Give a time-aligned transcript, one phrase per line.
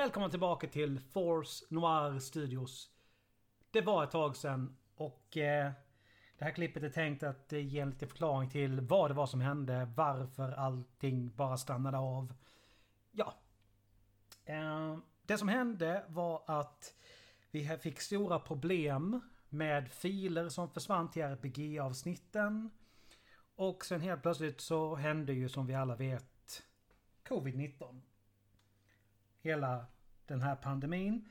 [0.00, 2.90] Välkomna tillbaka till Force Noir Studios.
[3.70, 5.72] Det var ett tag sedan och eh,
[6.38, 9.26] det här klippet är tänkt att eh, ge en liten förklaring till vad det var
[9.26, 12.34] som hände, varför allting bara stannade av.
[13.10, 13.34] Ja.
[14.44, 16.94] Eh, det som hände var att
[17.50, 22.70] vi fick stora problem med filer som försvann till RPG-avsnitten.
[23.56, 26.62] Och sen helt plötsligt så hände ju som vi alla vet
[27.28, 28.00] Covid-19
[29.40, 29.86] hela
[30.26, 31.28] den här pandemin.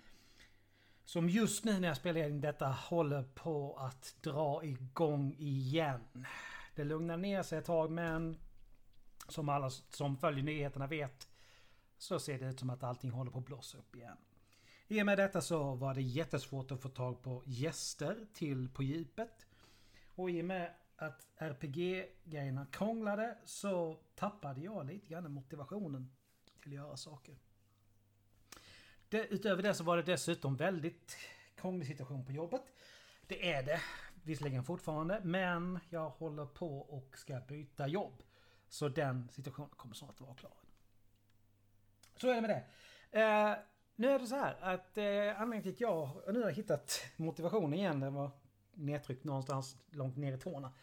[1.05, 6.25] Som just nu när jag spelar in detta håller på att dra igång igen.
[6.75, 8.37] Det lugnar ner sig ett tag men
[9.27, 11.29] som alla som följer nyheterna vet
[11.97, 14.17] så ser det ut som att allting håller på att blossa upp igen.
[14.87, 18.83] I och med detta så var det jättesvårt att få tag på gäster till På
[18.83, 19.45] djupet.
[20.15, 26.11] Och i och med att RPG-grejerna krånglade så tappade jag lite grann motivationen
[26.61, 27.35] till att göra saker.
[29.09, 31.17] Det, utöver det så var det dessutom väldigt
[31.55, 32.61] krånglig situation på jobbet.
[33.27, 33.81] Det är det
[34.23, 38.23] visserligen fortfarande, men jag håller på och ska byta jobb.
[38.67, 40.53] Så den situationen kommer snart vara klar.
[42.15, 42.65] Så är det med det.
[43.19, 43.57] Eh,
[43.95, 47.73] nu är det så här att eh, anledningen till att jag nu har hittat motivationen
[47.73, 48.31] igen, den var
[48.73, 50.73] nedtryckt någonstans långt ner i tårna.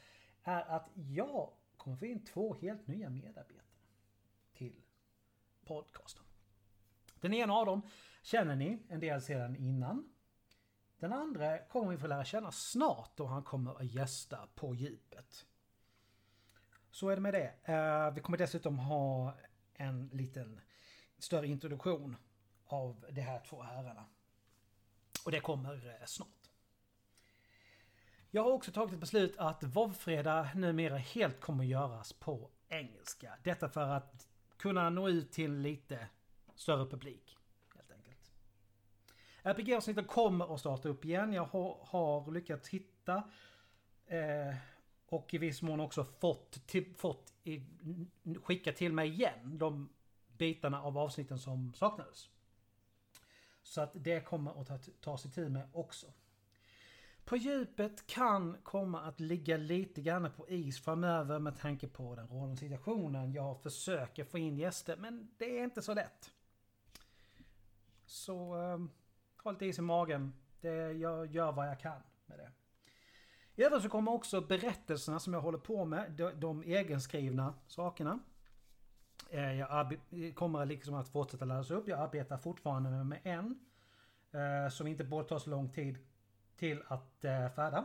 [0.43, 3.67] Är att jag kommer få in två helt nya medarbetare
[4.55, 4.83] till
[5.65, 6.26] podcasten.
[7.21, 7.83] Den ena av dem
[8.23, 10.13] känner ni en del sedan innan.
[10.99, 15.47] Den andra kommer vi få lära känna snart då han kommer att gästa på djupet.
[16.91, 17.73] Så är det med det.
[17.73, 19.35] Eh, vi kommer dessutom ha
[19.75, 20.61] en liten
[21.19, 22.17] större introduktion
[22.67, 24.05] av de här två herrarna.
[25.25, 26.29] Och det kommer eh, snart.
[28.31, 33.39] Jag har också tagit ett beslut att Vovfredag numera helt kommer att göras på engelska.
[33.43, 36.09] Detta för att kunna nå ut till lite
[36.57, 37.37] större publik.
[37.75, 38.31] Helt enkelt.
[39.43, 41.33] RPG-avsnitten kommer att starta upp igen.
[41.33, 43.23] Jag har, har lyckats hitta
[44.07, 44.55] eh,
[45.09, 47.63] och i viss mån också fått, till, fått i,
[48.43, 49.89] skicka till mig igen de
[50.39, 52.29] bitarna av avsnitten som saknades.
[53.63, 56.07] Så att det kommer att ta, ta sig tid med också.
[57.25, 62.29] På djupet kan komma att ligga lite grann på is framöver med tanke på den
[62.29, 63.33] rådande situationen.
[63.33, 66.33] Jag försöker få in gäster men det är inte så lätt.
[68.07, 68.79] Så eh,
[69.45, 70.35] ha lite is i magen.
[70.61, 72.53] Det, jag gör vad jag kan med det.
[73.55, 78.19] I övrigt så kommer också berättelserna som jag håller på med, de, de egenskrivna sakerna.
[79.31, 79.99] Eh, jag
[80.35, 81.89] kommer liksom att fortsätta laddas upp.
[81.89, 83.67] Jag arbetar fortfarande med en.
[84.37, 85.99] Eh, som inte borde ta så lång tid
[86.57, 87.85] till att eh, färda.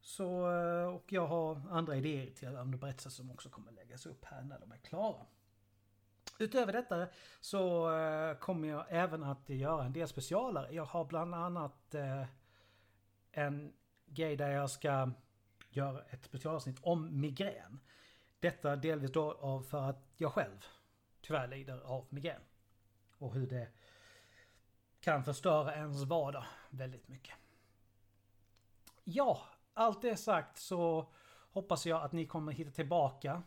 [0.00, 4.24] Så, eh, och jag har andra idéer till andra berättelser som också kommer läggas upp
[4.24, 5.26] här när de är klara.
[6.38, 7.06] Utöver detta
[7.40, 10.74] så eh, kommer jag även att göra en del specialare.
[10.74, 12.24] Jag har bland annat eh,
[13.32, 13.72] en
[14.06, 15.10] grej där jag ska
[15.70, 17.80] göra ett specialavsnitt om migrän.
[18.40, 20.64] Detta delvis då av för att jag själv
[21.20, 22.40] tyvärr lider av migrän.
[23.18, 23.68] Och hur det
[25.00, 27.34] kan förstöra ens vardag väldigt mycket.
[29.04, 29.42] Ja,
[29.74, 31.12] allt det sagt så
[31.50, 33.42] hoppas jag att ni kommer hitta tillbaka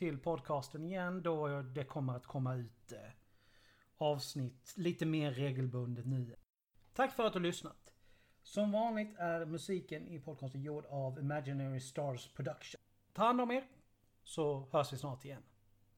[0.00, 2.98] till podcasten igen då det kommer att komma ut eh,
[3.98, 6.36] avsnitt lite mer regelbundet nu.
[6.92, 7.92] Tack för att du har lyssnat.
[8.42, 12.80] Som vanligt är musiken i podcasten gjord av Imaginary Stars Production.
[13.12, 13.64] Ta hand om er!
[14.24, 15.42] så hörs vi snart igen.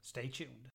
[0.00, 0.70] Stay tuned!